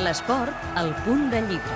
L'esport, 0.00 0.54
al 0.80 0.94
punt 1.04 1.26
de 1.28 1.40
llibre. 1.44 1.74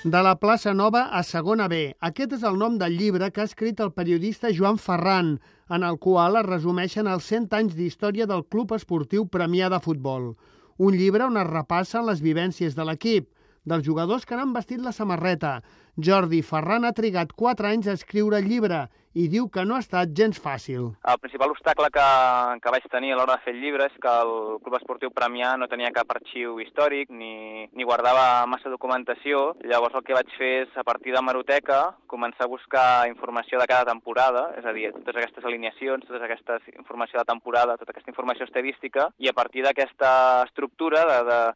De 0.00 0.20
la 0.24 0.32
plaça 0.40 0.72
Nova 0.72 1.02
a 1.12 1.20
segona 1.28 1.66
B. 1.68 1.80
Aquest 2.08 2.38
és 2.38 2.46
el 2.48 2.56
nom 2.56 2.78
del 2.80 2.94
llibre 2.96 3.28
que 3.28 3.42
ha 3.42 3.48
escrit 3.50 3.82
el 3.84 3.90
periodista 3.92 4.48
Joan 4.56 4.78
Ferran, 4.80 5.34
en 5.68 5.84
el 5.84 5.98
qual 6.00 6.40
es 6.40 6.46
resumeixen 6.46 7.10
els 7.10 7.28
100 7.28 7.52
anys 7.58 7.76
d'història 7.76 8.24
del 8.30 8.46
Club 8.48 8.72
Esportiu 8.78 9.26
Premià 9.28 9.68
de 9.68 9.82
Futbol. 9.84 10.30
Un 10.78 10.96
llibre 10.96 11.28
on 11.28 11.36
es 11.36 11.50
repassen 11.50 12.08
les 12.08 12.24
vivències 12.24 12.78
de 12.78 12.88
l'equip, 12.88 13.28
dels 13.68 13.84
jugadors 13.84 14.24
que 14.24 14.38
n'han 14.40 14.56
vestit 14.56 14.80
la 14.80 14.94
samarreta. 14.96 15.58
Jordi 16.06 16.40
Ferran 16.42 16.84
ha 16.88 16.94
trigat 16.96 17.34
4 17.36 17.68
anys 17.70 17.88
a 17.90 17.96
escriure 17.98 18.40
el 18.40 18.48
llibre 18.50 18.86
i 19.12 19.26
diu 19.26 19.48
que 19.50 19.64
no 19.66 19.74
ha 19.74 19.82
estat 19.82 20.12
gens 20.14 20.38
fàcil. 20.38 20.92
El 21.10 21.18
principal 21.18 21.50
obstacle 21.50 21.88
que, 21.90 22.06
que 22.62 22.72
vaig 22.74 22.86
tenir 22.92 23.12
a 23.12 23.18
l'hora 23.18 23.36
de 23.38 23.44
fer 23.44 23.54
el 23.56 23.60
llibre 23.62 23.88
és 23.90 23.96
que 24.02 24.12
el 24.22 24.60
Club 24.62 24.76
Esportiu 24.78 25.10
Premià 25.10 25.56
no 25.58 25.66
tenia 25.70 25.90
cap 25.94 26.12
arxiu 26.14 26.60
històric 26.62 27.10
ni, 27.10 27.66
ni 27.74 27.86
guardava 27.86 28.46
massa 28.46 28.70
documentació. 28.70 29.56
Llavors 29.66 29.98
el 29.98 30.04
que 30.06 30.14
vaig 30.14 30.30
fer 30.38 30.52
és, 30.60 30.76
a 30.78 30.84
partir 30.86 31.14
de 31.14 31.22
Maroteca, 31.26 31.80
començar 32.10 32.46
a 32.46 32.52
buscar 32.52 32.86
informació 33.10 33.58
de 33.58 33.66
cada 33.70 33.88
temporada, 33.90 34.46
és 34.60 34.66
a 34.66 34.74
dir, 34.76 34.92
totes 34.94 35.18
aquestes 35.18 35.46
alineacions, 35.46 36.06
tota 36.06 36.22
aquesta 36.28 36.60
informació 36.76 37.18
de 37.18 37.26
temporada, 37.26 37.76
tota 37.80 37.94
aquesta 37.94 38.12
informació 38.12 38.46
estadística, 38.46 39.08
i 39.18 39.30
a 39.30 39.34
partir 39.34 39.66
d'aquesta 39.66 40.12
estructura, 40.46 41.02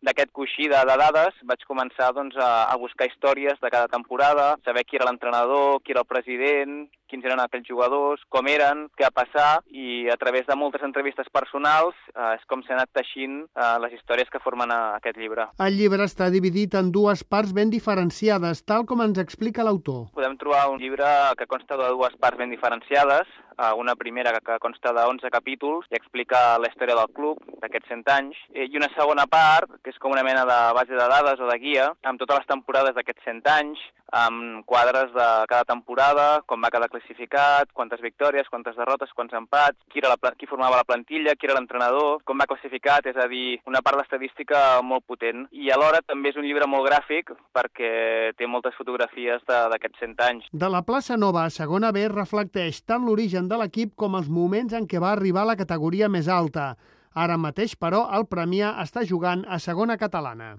d'aquest 0.03 0.35
coixí 0.35 0.67
de, 0.73 0.83
de 0.91 0.99
dades, 1.05 1.39
vaig 1.47 1.63
començar 1.71 2.11
doncs, 2.17 2.35
a, 2.35 2.67
a 2.73 2.77
buscar 2.83 3.07
històries 3.11 3.63
de 3.63 3.71
cada 3.71 3.91
temporada, 3.93 4.34
saber 4.65 4.85
qui 4.85 4.97
era 4.97 5.07
l'entrenador, 5.09 5.81
qui 5.83 5.95
era 5.95 6.03
el 6.05 6.11
president, 6.11 6.89
quins 7.15 7.29
eren 7.31 7.39
aquells 7.45 7.69
jugadors, 7.71 8.23
com 8.35 8.49
eren, 8.51 8.89
què 8.99 9.07
ha 9.07 9.13
passat, 9.15 9.63
i 9.71 10.11
a 10.11 10.19
través 10.19 10.49
de 10.49 10.57
moltes 10.59 10.83
entrevistes 10.83 11.31
personals 11.31 11.95
eh, 12.11 12.35
és 12.35 12.43
com 12.51 12.65
s'han 12.67 12.81
anat 12.81 12.91
teixint 12.99 13.45
eh, 13.47 13.71
les 13.85 13.95
històries 13.95 14.31
que 14.33 14.43
formen 14.43 14.75
a, 14.75 14.81
eh, 14.97 14.99
aquest 14.99 15.21
llibre. 15.23 15.47
El 15.63 15.79
llibre 15.79 16.09
està 16.09 16.27
dividit 16.35 16.75
en 16.81 16.91
dues 16.95 17.23
parts 17.23 17.55
ben 17.55 17.71
diferenciades, 17.71 18.65
tal 18.67 18.87
com 18.91 19.05
ens 19.07 19.23
explica 19.23 19.67
l'autor. 19.67 20.09
Podem 20.19 20.35
trobar 20.41 20.67
un 20.73 20.83
llibre 20.83 21.07
que 21.39 21.47
consta 21.47 21.79
de 21.79 21.93
dues 21.95 22.19
parts 22.19 22.41
ben 22.41 22.51
diferenciades, 22.51 23.31
eh, 23.59 23.73
una 23.79 23.95
primera 23.95 24.35
que 24.41 24.59
consta 24.59 24.93
de 24.93 25.07
11 25.15 25.31
capítols 25.31 25.87
i 25.93 25.99
explica 26.01 26.59
la 26.59 26.71
història 26.73 26.99
del 26.99 27.13
club 27.15 27.39
d'aquests 27.63 27.93
100 27.95 28.11
anys, 28.19 28.41
i 28.55 28.71
una 28.75 28.91
segona 28.97 29.29
part, 29.31 29.71
que 29.85 29.95
és 29.95 30.01
com 30.03 30.15
una 30.15 30.27
mena 30.27 30.43
de 30.49 30.61
base 30.75 30.95
de 30.95 31.11
dades 31.15 31.41
o 31.41 31.51
de 31.51 31.59
guia, 31.63 31.93
amb 32.03 32.19
totes 32.19 32.43
les 32.43 32.51
temporades 32.51 32.97
d'aquests 32.99 33.31
100 33.31 33.53
anys, 33.55 33.83
amb 34.15 34.65
quadres 34.67 35.11
de 35.15 35.29
cada 35.51 35.65
temporada, 35.67 36.43
com 36.47 36.63
va 36.63 36.71
cada 36.75 36.89
classificat, 37.05 37.69
quantes 37.73 38.01
victòries, 38.01 38.49
quantes 38.49 38.77
derrotes, 38.77 39.13
quants 39.13 39.33
empats, 39.37 39.79
qui, 39.93 40.01
era 40.01 40.09
la, 40.09 40.33
qui 40.39 40.47
formava 40.47 40.77
la 40.77 40.85
plantilla, 40.85 41.35
qui 41.37 41.47
era 41.47 41.57
l'entrenador, 41.59 42.23
com 42.25 42.39
va 42.39 42.49
classificat, 42.49 43.07
és 43.07 43.17
a 43.17 43.29
dir, 43.29 43.61
una 43.69 43.83
part 43.85 44.01
d'estadística 44.01 44.81
molt 44.83 45.05
potent. 45.07 45.47
I 45.53 45.71
alhora 45.71 46.03
també 46.07 46.33
és 46.33 46.41
un 46.41 46.47
llibre 46.47 46.67
molt 46.67 46.89
gràfic 46.89 47.35
perquè 47.55 48.33
té 48.39 48.49
moltes 48.49 48.75
fotografies 48.79 49.45
d'aquests 49.47 50.01
100 50.01 50.27
anys. 50.29 50.49
De 50.53 50.71
la 50.71 50.83
plaça 50.83 51.19
Nova 51.21 51.45
a 51.45 51.53
segona 51.53 51.93
B 51.93 52.09
reflecteix 52.09 52.83
tant 52.89 53.05
l'origen 53.05 53.49
de 53.49 53.61
l'equip 53.61 53.95
com 53.97 54.17
els 54.17 54.29
moments 54.29 54.73
en 54.73 54.89
què 54.89 55.01
va 55.03 55.13
arribar 55.13 55.45
a 55.45 55.53
la 55.53 55.61
categoria 55.61 56.09
més 56.09 56.29
alta. 56.29 56.75
Ara 57.15 57.37
mateix, 57.39 57.77
però, 57.79 58.09
el 58.17 58.27
Premià 58.27 58.75
està 58.83 59.05
jugant 59.07 59.45
a 59.47 59.61
segona 59.63 59.97
catalana. 60.01 60.57